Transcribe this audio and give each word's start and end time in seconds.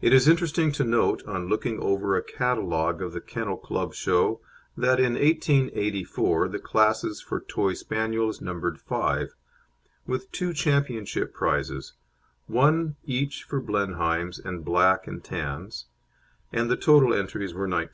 It 0.00 0.14
is 0.14 0.26
interesting 0.26 0.72
to 0.72 0.82
note, 0.82 1.22
on 1.26 1.46
looking 1.46 1.78
over 1.78 2.16
a 2.16 2.22
catalogue 2.22 3.02
of 3.02 3.12
the 3.12 3.20
Kennel 3.20 3.58
Club 3.58 3.92
Show, 3.92 4.40
that 4.78 4.98
in 4.98 5.12
1884 5.12 6.48
the 6.48 6.58
classes 6.58 7.20
for 7.20 7.38
Toy 7.38 7.74
Spaniels 7.74 8.40
numbered 8.40 8.80
five, 8.80 9.34
with 10.06 10.32
two 10.32 10.54
championship 10.54 11.34
prizes, 11.34 11.92
one 12.46 12.96
each 13.04 13.42
for 13.44 13.60
Blenheims 13.60 14.38
and 14.42 14.64
Black 14.64 15.06
and 15.06 15.22
Tans, 15.22 15.84
and 16.50 16.70
the 16.70 16.76
total 16.78 17.12
entries 17.12 17.52
were 17.52 17.66
19. 17.68 17.88